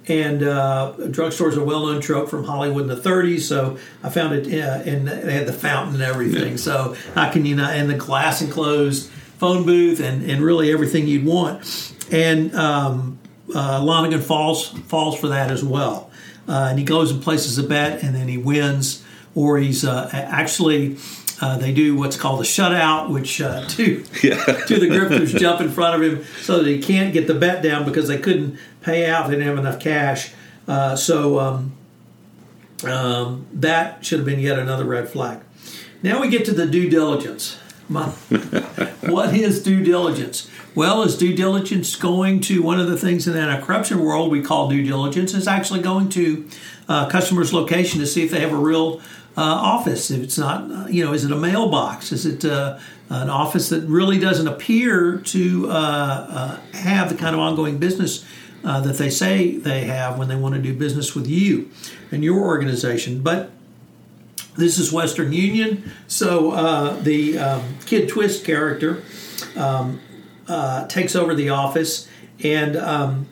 And 0.09 0.43
uh, 0.43 0.95
drugstores 0.99 1.57
are 1.57 1.61
a 1.61 1.65
well-known 1.65 2.01
trope 2.01 2.31
from 2.31 2.45
Hollywood 2.45 2.83
in 2.83 2.89
the 2.89 2.97
30s, 2.97 3.41
so 3.43 3.79
I 4.03 4.09
found 4.09 4.35
it. 4.35 4.47
Uh, 4.53 4.83
and 4.91 5.07
they 5.07 5.35
had 5.35 5.47
the 5.47 5.53
fountain 5.53 5.95
and 5.95 6.03
everything. 6.03 6.57
So 6.57 6.97
how 7.15 7.31
can 7.31 7.45
you 7.45 7.55
not? 7.55 7.75
And 7.75 7.89
the 7.89 7.95
glass 7.95 8.43
enclosed 8.43 9.11
phone 9.39 9.65
booth 9.65 10.01
and, 10.01 10.29
and 10.29 10.43
really 10.43 10.73
everything 10.73 11.07
you'd 11.07 11.25
want. 11.25 11.95
And 12.11 12.55
um, 12.55 13.19
uh, 13.55 13.81
Lonnegan 13.81 14.21
falls 14.21 14.69
falls 14.69 15.19
for 15.19 15.29
that 15.29 15.51
as 15.51 15.65
well. 15.65 16.11
Uh, 16.49 16.69
and 16.71 16.79
he 16.79 16.85
goes 16.85 17.11
and 17.13 17.23
places 17.23 17.59
a 17.59 17.63
bet, 17.63 18.03
and 18.03 18.15
then 18.15 18.27
he 18.27 18.37
wins, 18.37 19.05
or 19.35 19.59
he's 19.59 19.85
uh, 19.85 20.11
actually. 20.13 20.97
Uh, 21.41 21.57
they 21.57 21.73
do 21.73 21.97
what's 21.97 22.17
called 22.19 22.41
a 22.41 22.45
shutout, 22.45 23.09
which 23.11 23.41
uh, 23.41 23.65
two 23.69 24.05
Yeah. 24.23 24.45
two 24.67 24.75
of 24.75 24.81
the 24.81 24.89
grifters 24.89 25.39
jump 25.39 25.61
in 25.61 25.71
front 25.71 25.95
of 26.03 26.03
him 26.03 26.25
so 26.43 26.59
that 26.63 26.67
he 26.67 26.81
can't 26.83 27.13
get 27.13 27.27
the 27.27 27.35
bet 27.35 27.63
down 27.63 27.85
because 27.85 28.09
they 28.09 28.19
couldn't 28.19 28.59
pay 28.83 29.09
out. 29.09 29.27
They 29.29 29.35
didn't 29.37 29.47
have 29.49 29.59
enough 29.59 29.81
cash. 29.81 30.33
Uh, 30.69 30.95
so 30.97 31.39
um, 31.41 31.73
um, 32.85 33.47
that 33.55 34.05
should 34.05 34.19
have 34.19 34.27
been 34.27 34.41
yet 34.41 34.59
another 34.59 34.85
red 34.85 35.09
flag. 35.09 35.41
Now 36.03 36.21
we 36.21 36.29
get 36.29 36.45
to 36.47 36.53
the 36.53 36.67
due 36.67 36.89
diligence. 36.89 37.59
My, 37.89 38.05
what 39.09 39.35
is 39.35 39.63
due 39.63 39.83
diligence? 39.83 40.49
Well, 40.75 41.03
is 41.03 41.19
due 41.19 41.35
diligence 41.35 41.97
going 41.97 42.41
to 42.43 42.63
one 42.63 42.79
of 42.79 42.87
the 42.87 42.97
things 42.97 43.27
in 43.27 43.33
the 43.33 43.41
anti-corruption 43.41 43.99
world 43.99 44.31
we 44.31 44.41
call 44.43 44.69
due 44.69 44.85
diligence 44.85 45.35
is 45.35 45.49
actually 45.49 45.81
going 45.81 46.09
to 46.11 46.49
uh, 46.89 47.09
customer's 47.09 47.53
location 47.53 47.99
to 48.01 48.07
see 48.07 48.23
if 48.23 48.31
they 48.31 48.41
have 48.41 48.53
a 48.53 48.57
real 48.57 49.01
office. 49.43 50.11
If 50.11 50.23
it's 50.23 50.39
not, 50.39 50.71
uh, 50.71 50.87
you 50.89 51.05
know, 51.05 51.13
is 51.13 51.25
it 51.25 51.33
a 51.33 51.37
mailbox? 51.37 52.13
Is 52.13 52.27
it 52.27 52.45
uh, 52.45 52.79
an 53.09 53.31
office 53.31 53.69
that 53.71 53.83
really 53.83 54.19
doesn't 54.19 54.47
appear 54.47 55.19
to 55.19 55.71
uh, 55.71 55.73
uh, 55.73 56.61
have 56.75 57.09
the 57.09 57.15
kind 57.15 57.35
of 57.35 57.41
ongoing 57.41 57.79
business 57.79 58.25
uh, 58.65 58.81
that 58.81 58.99
they 58.99 59.11
say 59.11 59.57
they 59.57 59.85
have 59.85 60.19
when 60.19 60.29
they 60.29 60.37
want 60.37 60.55
to 60.55 60.61
do 60.61 60.75
business 60.75 61.15
with 61.15 61.27
you 61.27 61.71
and 62.11 62.23
your 62.23 62.41
organization? 62.41 63.23
But 63.23 63.51
this 64.57 64.79
is 64.79 64.93
Western 64.93 65.33
Union, 65.33 65.91
so 66.07 66.51
uh, 66.51 67.01
the 67.01 67.39
um, 67.39 67.79
Kid 67.87 68.09
Twist 68.09 68.45
character 68.45 69.03
um, 69.57 70.01
uh, 70.49 70.87
takes 70.87 71.15
over 71.17 71.35
the 71.35 71.51
office, 71.51 72.09
and 72.43 72.77
um, 72.77 73.29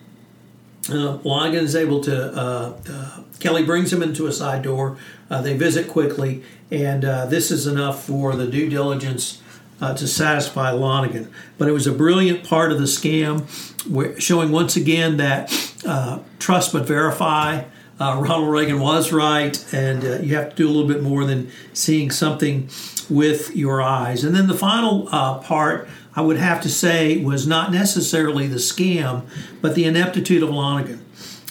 uh, 0.89 1.19
Lonergan 1.25 1.65
is 1.65 1.77
able 1.77 2.01
to. 2.03 2.33
Uh, 2.33 2.81
uh, 2.89 3.23
Kelly 3.41 3.65
brings 3.65 3.93
him 3.93 4.03
into 4.03 4.27
a 4.27 4.33
side 4.33 4.63
door. 4.63 4.97
Uh, 5.31 5.43
they 5.43 5.57
visit 5.57 5.89
quickly, 5.89 6.43
and 6.71 7.05
uh, 7.05 7.27
this 7.27 7.51
is 7.51 7.67
enough 7.67 8.05
for 8.05 8.35
the 8.35 8.47
due 8.47 8.69
diligence 8.69 9.43
uh, 9.81 9.95
to 9.95 10.07
satisfy 10.07 10.73
Lonnegan. 10.73 11.31
But 11.57 11.69
it 11.69 11.73
was 11.73 11.87
a 11.87 11.93
brilliant 11.93 12.45
part 12.45 12.73
of 12.73 12.79
the 12.79 12.85
scam, 12.85 13.43
where, 13.87 14.19
showing 14.21 14.51
once 14.51 14.77
again 14.77 15.19
that 15.19 15.53
uh, 15.87 16.21
trust 16.39 16.73
but 16.73 16.87
verify. 16.87 17.65
Uh, 18.01 18.21
Ronald 18.21 18.51
Reagan 18.51 18.81
was 18.81 19.13
right, 19.13 19.75
and 19.75 20.05
uh, 20.05 20.19
you 20.21 20.37
have 20.37 20.51
to 20.51 20.57
do 20.57 20.69
a 20.69 20.71
little 20.71 20.89
bit 20.89 21.03
more 21.03 21.25
than 21.25 21.51
seeing 21.73 22.11
something 22.11 22.71
with 23.11 23.55
your 23.57 23.83
eyes. 23.83 24.23
And 24.23 24.35
then 24.35 24.47
the 24.47 24.55
final 24.55 25.07
part, 25.07 25.89
I 26.15 26.21
would 26.21 26.37
have 26.37 26.61
to 26.63 26.69
say, 26.69 27.23
was 27.23 27.47
not 27.47 27.73
necessarily 27.73 28.47
the 28.47 28.57
scam, 28.57 29.23
but 29.61 29.75
the 29.75 29.85
ineptitude 29.85 30.43
of 30.43 30.51
Lonnegan. 30.51 31.01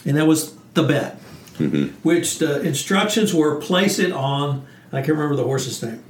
and 0.06 0.16
that 0.16 0.26
was 0.26 0.56
the 0.74 0.84
bet, 0.84 1.20
mm-hmm. 1.58 1.88
which 2.02 2.40
the 2.40 2.62
instructions 2.62 3.34
were 3.34 3.56
place 3.60 4.00
it 4.00 4.12
on. 4.12 4.66
I 4.92 4.98
can't 4.98 5.10
remember 5.10 5.36
the 5.36 5.44
horse's 5.44 5.82
name. 5.84 6.04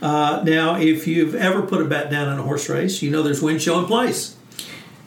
Uh, 0.00 0.42
now, 0.44 0.76
if 0.76 1.06
you've 1.06 1.34
ever 1.34 1.62
put 1.62 1.80
a 1.80 1.84
bet 1.84 2.10
down 2.10 2.32
in 2.32 2.38
a 2.38 2.42
horse 2.42 2.68
race, 2.68 3.02
you 3.02 3.10
know 3.10 3.22
there's 3.22 3.40
win, 3.40 3.58
show, 3.58 3.78
and 3.78 3.86
place, 3.86 4.36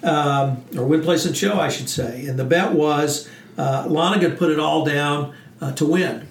um, 0.04 0.64
or 0.78 0.86
win, 0.86 1.02
place, 1.02 1.26
and 1.26 1.36
show, 1.36 1.60
I 1.60 1.70
should 1.70 1.90
say. 1.90 2.26
And 2.26 2.40
the 2.40 2.46
bet 2.46 2.72
was 2.74 3.30
uh, 3.58 3.88
put 4.38 4.52
it 4.52 4.60
all 4.60 4.86
down 4.86 5.34
uh, 5.60 5.74
to 5.74 5.86
win. 5.86 6.28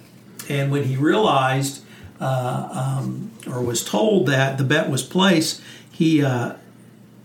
And 0.49 0.71
when 0.71 0.83
he 0.83 0.95
realized 0.97 1.83
uh, 2.19 2.97
um, 2.99 3.31
or 3.47 3.61
was 3.61 3.83
told 3.83 4.27
that 4.27 4.57
the 4.57 4.63
bet 4.63 4.89
was 4.89 5.03
placed, 5.03 5.61
he 5.91 6.23
uh, 6.23 6.55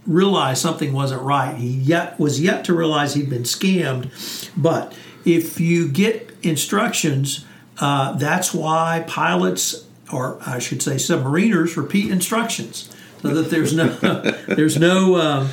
realized 0.07 0.61
something 0.61 0.93
wasn't 0.93 1.23
right. 1.23 1.57
He 1.57 1.69
yet 1.69 2.19
was 2.19 2.41
yet 2.41 2.65
to 2.67 2.75
realize 2.75 3.15
he'd 3.15 3.31
been 3.31 3.43
scammed. 3.43 4.11
But 4.57 4.95
if 5.25 5.61
you 5.61 5.89
get 5.89 6.31
instructions, 6.43 7.45
uh, 7.79 8.13
that's 8.13 8.53
why 8.55 9.05
pilots 9.07 9.87
or 10.13 10.39
I 10.45 10.59
should 10.59 10.83
say 10.83 10.97
submariners 10.97 11.77
repeat 11.77 12.11
instructions 12.11 12.95
so 13.23 13.29
that 13.29 13.51
there's 13.51 13.75
no 13.75 13.89
there's 14.49 14.79
no 14.79 15.15
uh, 15.17 15.49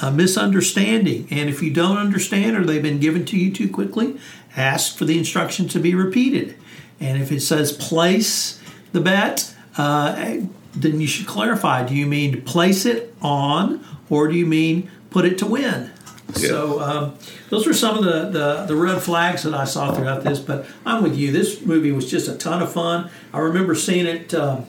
uh, 0.00 0.10
misunderstanding. 0.10 1.28
And 1.30 1.48
if 1.48 1.62
you 1.62 1.72
don't 1.72 1.98
understand 1.98 2.56
or 2.56 2.64
they've 2.64 2.82
been 2.82 3.00
given 3.00 3.24
to 3.26 3.38
you 3.38 3.52
too 3.52 3.68
quickly, 3.68 4.18
ask 4.56 4.96
for 4.96 5.04
the 5.04 5.18
instruction 5.18 5.68
to 5.68 5.78
be 5.78 5.94
repeated. 5.94 6.56
And 7.00 7.20
if 7.20 7.30
it 7.30 7.40
says 7.40 7.72
place 7.72 8.60
the 8.92 9.00
bet, 9.00 9.54
uh, 9.76 10.40
then 10.74 11.00
you 11.00 11.06
should 11.06 11.26
clarify. 11.26 11.84
Do 11.86 11.94
you 11.94 12.06
mean 12.06 12.42
place 12.42 12.86
it 12.86 13.14
on, 13.20 13.84
or 14.10 14.28
do 14.28 14.34
you 14.34 14.46
mean 14.46 14.90
put 15.10 15.24
it 15.24 15.38
to 15.38 15.46
win? 15.46 15.92
Yeah. 16.36 16.48
So 16.48 16.80
um, 16.80 17.14
those 17.48 17.66
were 17.66 17.72
some 17.72 17.98
of 17.98 18.04
the, 18.04 18.28
the, 18.28 18.66
the, 18.66 18.76
red 18.76 19.00
flags 19.00 19.44
that 19.44 19.54
I 19.54 19.64
saw 19.64 19.94
throughout 19.94 20.24
this. 20.24 20.38
But 20.38 20.66
I'm 20.84 21.02
with 21.02 21.16
you. 21.16 21.32
This 21.32 21.62
movie 21.62 21.90
was 21.90 22.10
just 22.10 22.28
a 22.28 22.36
ton 22.36 22.62
of 22.62 22.70
fun. 22.70 23.10
I 23.32 23.38
remember 23.38 23.74
seeing 23.74 24.06
it 24.06 24.34
um, 24.34 24.66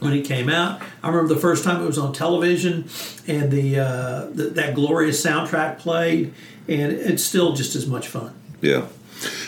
when 0.00 0.14
it 0.14 0.24
came 0.24 0.48
out. 0.48 0.80
I 1.02 1.08
remember 1.08 1.34
the 1.34 1.40
first 1.40 1.64
time 1.64 1.82
it 1.82 1.86
was 1.86 1.98
on 1.98 2.12
television, 2.14 2.88
and 3.26 3.50
the, 3.50 3.78
uh, 3.78 4.26
the 4.32 4.50
that 4.54 4.74
glorious 4.74 5.24
soundtrack 5.24 5.78
played, 5.78 6.32
and 6.66 6.92
it's 6.92 7.22
still 7.22 7.52
just 7.52 7.76
as 7.76 7.86
much 7.86 8.08
fun. 8.08 8.34
Yeah. 8.62 8.86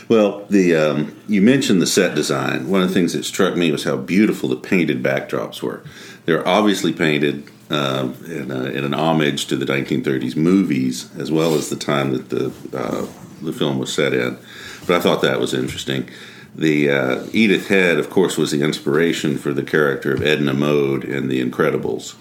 Well, 0.09 0.45
the 0.51 0.77
um, 0.77 1.17
you 1.27 1.43
mentioned 1.43 1.83
the 1.83 1.87
set 1.87 2.15
design. 2.15 2.69
One 2.69 2.83
of 2.83 2.89
the 2.89 2.95
things 2.95 3.15
that 3.15 3.25
struck 3.25 3.57
me 3.57 3.73
was 3.73 3.85
how 3.85 3.97
beautiful 3.97 4.49
the 4.49 4.57
painted 4.57 5.03
backdrops 5.03 5.63
were. 5.63 5.83
They're 6.27 6.47
obviously 6.47 6.93
painted 6.93 7.51
uh, 7.71 8.13
in, 8.27 8.51
a, 8.51 8.65
in, 8.67 8.85
an 8.85 8.95
homage 8.95 9.47
to 9.47 9.57
the 9.57 9.67
1930s 9.67 10.37
movies, 10.37 11.11
as 11.17 11.33
well 11.33 11.55
as 11.55 11.69
the 11.69 11.77
time 11.77 12.13
that 12.13 12.29
the 12.29 12.53
uh, 12.73 13.07
the 13.43 13.53
film 13.53 13.79
was 13.79 13.93
set 13.93 14.13
in. 14.13 14.39
But 14.87 14.97
I 14.97 15.01
thought 15.01 15.23
that 15.23 15.41
was 15.41 15.53
interesting. 15.53 16.09
The 16.55 16.91
uh, 16.91 17.27
Edith 17.33 17.69
Head, 17.69 17.99
of 17.99 18.09
course, 18.09 18.39
was 18.39 18.51
the 18.51 18.63
inspiration 18.63 19.37
for 19.37 19.53
the 19.53 19.63
character 19.63 20.15
of 20.15 20.23
Edna 20.23 20.55
Mode 20.55 21.05
in 21.05 21.29
The 21.29 21.45
Incredibles, 21.45 22.15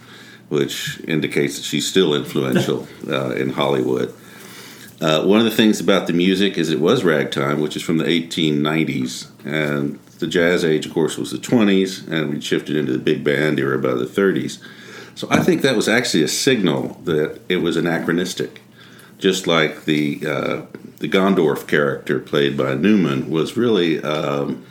which 0.49 0.99
indicates 1.07 1.55
that 1.55 1.63
she's 1.63 1.87
still 1.87 2.13
influential 2.13 2.87
uh, 3.07 3.29
in 3.31 3.51
Hollywood. 3.51 4.13
Uh, 4.99 5.23
one 5.23 5.39
of 5.39 5.45
the 5.45 5.51
things 5.51 5.79
about 5.79 6.07
the 6.07 6.13
music 6.13 6.57
is 6.57 6.69
it 6.69 6.79
was 6.79 7.03
ragtime, 7.03 7.61
which 7.61 7.75
is 7.75 7.83
from 7.83 7.97
the 7.97 8.05
1890s, 8.05 9.29
and 9.45 9.99
the 10.19 10.27
jazz 10.27 10.63
age, 10.63 10.85
of 10.85 10.93
course, 10.93 11.17
was 11.17 11.31
the 11.31 11.37
20s, 11.37 12.07
and 12.09 12.29
we 12.29 12.41
shifted 12.41 12.75
into 12.75 12.93
the 12.93 12.99
big 12.99 13.23
band 13.23 13.59
era 13.59 13.77
by 13.77 13.93
the 13.93 14.05
30s. 14.05 14.61
So 15.15 15.27
I 15.31 15.41
think 15.41 15.61
that 15.61 15.77
was 15.77 15.87
actually 15.87 16.23
a 16.23 16.27
signal 16.27 16.99
that 17.05 17.39
it 17.47 17.57
was 17.57 17.77
anachronistic, 17.77 18.61
just 19.17 19.47
like 19.47 19.85
the 19.85 20.25
uh, 20.27 20.61
the 20.97 21.07
Gondorf 21.07 21.67
character 21.67 22.19
played 22.19 22.57
by 22.57 22.75
Newman 22.75 23.29
was 23.29 23.55
really 23.55 24.03
um, 24.03 24.65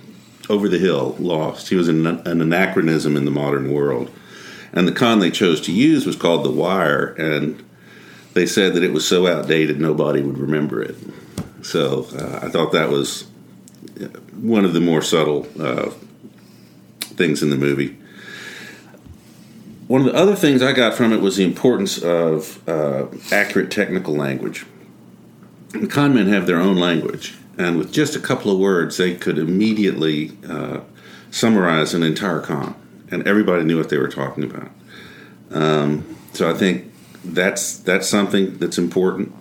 over 0.51 0.69
the 0.69 0.79
hill, 0.79 1.17
lost. 1.19 1.71
He 1.71 1.77
was 1.77 1.89
an, 1.89 2.07
an 2.07 2.43
anachronism 2.43 3.17
in 3.17 3.25
the 3.25 3.31
modern 3.31 3.73
world, 3.73 4.11
and 4.75 4.87
the 4.87 4.93
con 4.93 5.19
they 5.19 5.31
chose 5.31 5.63
to 5.63 5.73
use 5.73 6.05
was 6.05 6.17
called 6.17 6.45
The 6.45 6.51
Wire, 6.51 7.15
and 7.15 7.65
they 8.35 8.45
said 8.45 8.75
that 8.75 8.83
it 8.83 8.93
was 8.93 9.09
so 9.09 9.27
outdated 9.27 9.81
nobody 9.81 10.21
would 10.21 10.37
remember 10.37 10.83
it. 10.83 10.97
So 11.63 12.07
uh, 12.19 12.41
I 12.43 12.51
thought 12.51 12.73
that 12.73 12.91
was 12.91 13.23
one 14.39 14.67
of 14.67 14.75
the 14.75 14.81
more 14.81 15.01
subtle 15.01 15.47
uh, 15.59 15.91
things 17.01 17.43
in 17.43 17.49
the 17.49 17.57
movie 17.57 17.97
one 19.87 20.01
of 20.01 20.07
the 20.07 20.15
other 20.15 20.35
things 20.35 20.63
I 20.63 20.73
got 20.73 20.95
from 20.95 21.13
it 21.13 21.21
was 21.21 21.37
the 21.37 21.45
importance 21.45 22.03
of 22.03 22.67
uh, 22.69 23.07
accurate 23.31 23.71
technical 23.71 24.15
language. 24.15 24.67
The 25.71 25.87
con 25.87 26.15
men 26.15 26.29
have 26.29 26.47
their 26.47 26.59
own 26.59 26.77
language, 26.77 27.35
and 27.59 27.77
with 27.77 27.93
just 27.93 28.17
a 28.17 28.21
couple 28.21 28.51
of 28.51 28.59
words, 28.59 28.97
they 28.97 29.15
could 29.15 29.39
immediately 29.39 30.37
uh, 30.49 30.81
summarize 31.31 31.95
an 31.95 32.03
entire 32.03 32.41
con, 32.41 32.75
and 33.11 33.27
everybody 33.27 33.65
knew 33.65 33.77
what 33.77 33.89
they 33.89 33.99
were 33.99 34.09
talking 34.09 34.45
about. 34.45 34.71
Um, 35.51 36.17
so 36.33 36.49
I 36.49 36.55
think 36.55 36.93
that's 37.25 37.77
that's 37.79 38.09
something 38.09 38.59
that's 38.59 38.79
important. 38.79 39.35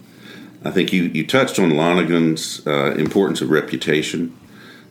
I 0.65 0.71
think 0.71 0.93
you, 0.93 1.03
you 1.03 1.27
touched 1.27 1.59
on 1.59 1.71
Lonergan's 1.71 2.65
uh, 2.65 2.95
importance 2.95 3.41
of 3.41 3.49
reputation 3.49 4.37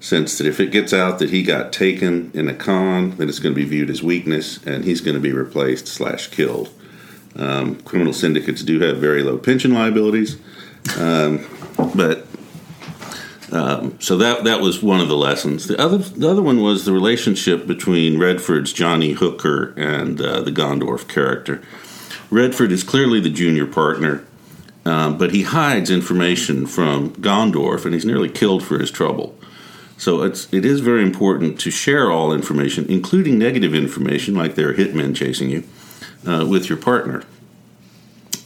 sense 0.02 0.36
that 0.38 0.46
if 0.46 0.58
it 0.58 0.72
gets 0.72 0.92
out 0.92 1.20
that 1.20 1.30
he 1.30 1.42
got 1.42 1.72
taken 1.72 2.30
in 2.34 2.48
a 2.48 2.54
con, 2.54 3.10
then 3.12 3.28
it's 3.28 3.38
going 3.38 3.54
to 3.54 3.60
be 3.60 3.64
viewed 3.64 3.88
as 3.88 4.02
weakness, 4.02 4.62
and 4.66 4.84
he's 4.84 5.00
going 5.00 5.14
to 5.14 5.20
be 5.20 5.32
replaced 5.32 5.86
slash 5.86 6.26
killed. 6.28 6.70
Um, 7.36 7.76
criminal 7.82 8.12
syndicates 8.12 8.62
do 8.62 8.80
have 8.80 8.98
very 8.98 9.22
low 9.22 9.38
pension 9.38 9.72
liabilities, 9.72 10.38
um, 10.98 11.46
but 11.94 12.26
um, 13.52 13.98
so 14.00 14.18
that 14.18 14.44
that 14.44 14.60
was 14.60 14.82
one 14.82 15.00
of 15.00 15.08
the 15.08 15.16
lessons. 15.16 15.66
The 15.66 15.80
other 15.80 15.98
the 15.98 16.28
other 16.28 16.42
one 16.42 16.60
was 16.60 16.84
the 16.84 16.92
relationship 16.92 17.66
between 17.66 18.18
Redford's 18.18 18.72
Johnny 18.72 19.12
Hooker 19.12 19.72
and 19.78 20.20
uh, 20.20 20.42
the 20.42 20.50
Gondorf 20.50 21.08
character. 21.08 21.62
Redford 22.30 22.72
is 22.72 22.82
clearly 22.82 23.20
the 23.20 23.30
junior 23.30 23.66
partner. 23.66 24.26
Um, 24.84 25.16
but 25.16 25.32
he 25.32 25.42
hides 25.42 25.90
information 25.90 26.66
from 26.66 27.14
Gondorf, 27.14 27.84
and 27.84 27.94
he's 27.94 28.04
nearly 28.04 28.28
killed 28.28 28.64
for 28.64 28.80
his 28.80 28.90
trouble. 28.90 29.38
So 29.96 30.22
it's 30.22 30.52
it 30.52 30.64
is 30.64 30.80
very 30.80 31.02
important 31.02 31.60
to 31.60 31.70
share 31.70 32.10
all 32.10 32.32
information, 32.32 32.86
including 32.88 33.38
negative 33.38 33.74
information, 33.74 34.34
like 34.34 34.54
there 34.54 34.70
are 34.70 34.74
hitmen 34.74 35.14
chasing 35.14 35.50
you, 35.50 35.64
uh, 36.26 36.46
with 36.48 36.68
your 36.68 36.78
partner. 36.78 37.22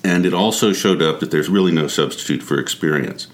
And 0.05 0.25
it 0.25 0.35
also 0.35 0.73
showed 0.73 1.03
up 1.03 1.21
that 1.21 1.31
there's 1.31 1.49
really 1.49 1.73
no 1.73 1.89
substitute 1.89 2.43
for 2.43 2.61
experience. 2.61 3.27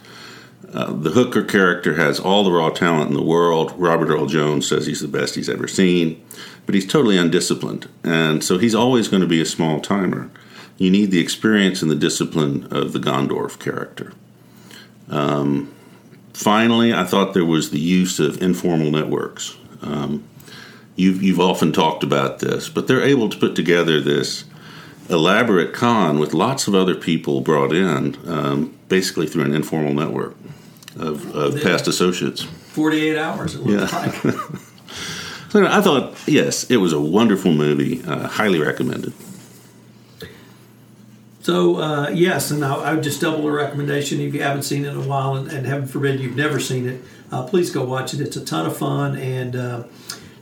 Uh, 0.72 0.90
the 0.90 1.10
Hooker 1.10 1.42
character 1.42 1.96
has 1.96 2.18
all 2.18 2.44
the 2.44 2.52
raw 2.52 2.70
talent 2.70 3.10
in 3.10 3.16
the 3.16 3.22
world. 3.22 3.74
Robert 3.76 4.08
Earl 4.08 4.26
Jones 4.26 4.66
says 4.66 4.86
he's 4.86 5.00
the 5.00 5.08
best 5.08 5.34
he's 5.34 5.50
ever 5.50 5.68
seen, 5.68 6.24
but 6.64 6.74
he's 6.74 6.86
totally 6.86 7.18
undisciplined, 7.18 7.88
and 8.02 8.42
so 8.42 8.56
he's 8.56 8.74
always 8.74 9.08
going 9.08 9.20
to 9.20 9.28
be 9.28 9.40
a 9.40 9.46
small 9.46 9.80
timer. 9.80 10.30
You 10.78 10.90
need 10.90 11.10
the 11.10 11.20
experience 11.20 11.82
and 11.82 11.90
the 11.90 11.96
discipline 11.96 12.66
of 12.70 12.94
the 12.94 12.98
Gondorf 12.98 13.58
character. 13.58 14.14
Um, 15.10 15.74
finally, 16.32 16.92
I 16.92 17.04
thought 17.04 17.34
there 17.34 17.44
was 17.44 17.70
the 17.70 17.80
use 17.80 18.20
of 18.20 18.42
informal 18.42 18.90
networks. 18.90 19.56
Um, 19.82 20.24
you've, 20.96 21.22
you've 21.22 21.40
often 21.40 21.72
talked 21.72 22.02
about 22.02 22.38
this, 22.38 22.68
but 22.68 22.86
they're 22.86 23.02
able 23.02 23.28
to 23.28 23.38
put 23.38 23.54
together 23.54 24.00
this 24.00 24.44
elaborate 25.08 25.74
con 25.74 26.18
with 26.18 26.32
lots 26.32 26.66
of 26.66 26.74
other 26.74 26.94
people 26.94 27.40
brought 27.40 27.72
in, 27.72 28.16
um, 28.28 28.76
basically 28.88 29.26
through 29.26 29.44
an 29.44 29.54
informal 29.54 29.92
network 29.92 30.36
of, 30.96 31.34
of 31.34 31.60
past 31.62 31.86
associates. 31.88 32.42
48 32.42 33.18
hours, 33.18 33.54
it 33.54 33.62
looks 33.62 33.92
yeah. 33.92 33.98
like. 33.98 34.14
so 35.50 35.66
I 35.66 35.80
thought, 35.80 36.16
yes, 36.26 36.70
it 36.70 36.78
was 36.78 36.92
a 36.92 37.00
wonderful 37.00 37.52
movie, 37.52 38.02
uh, 38.04 38.28
highly 38.28 38.58
recommended. 38.58 39.12
So 41.42 41.78
uh, 41.78 42.10
yes, 42.10 42.52
and 42.52 42.64
I, 42.64 42.74
I, 42.74 42.94
would 42.94 43.02
just 43.02 43.20
double 43.20 43.42
the 43.42 43.50
recommendation 43.50 44.20
if 44.20 44.32
you 44.32 44.42
haven't 44.42 44.62
seen 44.62 44.84
it 44.84 44.90
in 44.90 44.96
a 44.96 45.00
while, 45.00 45.34
and, 45.34 45.50
and 45.50 45.66
heaven 45.66 45.88
forbid 45.88 46.20
you've 46.20 46.36
never 46.36 46.60
seen 46.60 46.88
it, 46.88 47.02
uh, 47.32 47.42
please 47.42 47.70
go 47.70 47.84
watch 47.84 48.14
it. 48.14 48.20
It's 48.20 48.36
a 48.36 48.44
ton 48.44 48.64
of 48.64 48.76
fun, 48.76 49.16
and 49.16 49.56
uh, 49.56 49.82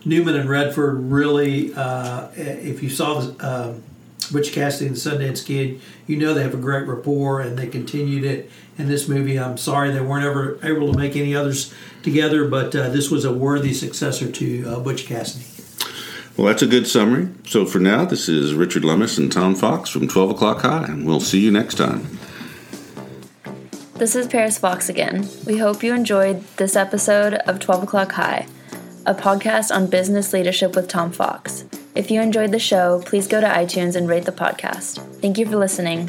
Newman 0.05 0.37
and 0.37 0.49
Redford 0.49 1.11
really. 1.11 1.73
Uh, 1.75 2.29
if 2.35 2.83
you 2.83 2.91
saw 2.91 3.21
the, 3.21 3.47
um, 3.49 3.83
Butch 4.31 4.53
Cassidy 4.53 4.89
and 4.89 4.97
the 4.97 5.01
Sundance 5.01 5.45
Kid, 5.45 5.81
you 6.07 6.17
know 6.17 6.35
they 6.35 6.43
have 6.43 6.55
a 6.55 6.59
great 6.59 6.87
rapport 6.87 7.41
and 7.41 7.59
they 7.59 7.67
continued 7.67 8.25
it 8.25 8.51
in 8.79 8.89
this 8.89 9.09
movie. 9.09 9.39
I'm 9.39 9.57
sorry 9.57 9.91
they 9.91 10.01
weren't 10.01 10.25
ever 10.25 10.59
able 10.63 10.93
to 10.93 10.99
make 10.99 11.17
any 11.17 11.35
others 11.35 11.75
together, 12.03 12.47
but 12.47 12.77
uh, 12.77 12.91
this 12.91 13.11
was 13.11 13.25
a 13.25 13.33
worthy 13.33 13.73
successor 13.73 14.31
to 14.31 14.65
uh, 14.69 14.81
Butch 14.81 15.07
Cassidy. 15.07 15.45
Well, 16.37 16.47
that's 16.47 16.63
a 16.63 16.67
good 16.67 16.87
summary. 16.87 17.29
So 17.47 17.67
for 17.67 17.79
now, 17.81 18.05
this 18.05 18.29
is 18.29 18.55
Richard 18.55 18.85
Lummis 18.85 19.19
and 19.19 19.31
Tom 19.31 19.55
Fox 19.55 19.91
from 19.91 20.09
12 20.09 20.31
O'Clock 20.31 20.63
High, 20.63 20.85
and 20.85 21.07
we'll 21.07 21.21
see 21.21 21.41
you 21.41 21.51
next 21.51 21.75
time. 21.75 22.19
This 23.95 24.17
is 24.17 24.27
Paris 24.27 24.57
Fox 24.57 24.89
again. 24.89 25.29
We 25.47 25.59
hope 25.59 25.83
you 25.83 25.93
enjoyed 25.95 26.43
this 26.57 26.77
episode 26.77 27.35
of 27.35 27.61
12 27.61 27.83
O'Clock 27.83 28.13
High, 28.13 28.47
a 29.05 29.15
podcast 29.15 29.75
on 29.75 29.89
business 29.89 30.33
leadership 30.33 30.75
with 30.75 30.89
Tom 30.89 31.13
Fox. 31.13 31.67
If 31.95 32.11
you 32.11 32.23
enjoyed 32.23 32.53
the 32.53 32.59
show, 32.59 33.03
please 33.05 33.27
go 33.27 33.41
to 33.41 33.47
iTunes 33.47 33.97
and 33.97 34.09
rate 34.09 34.25
the 34.25 34.33
podcast. 34.33 35.05
Thank 35.21 35.37
you 35.37 35.45
for 35.45 35.57
listening. 35.57 36.09